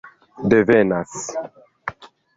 [0.53, 1.11] devenas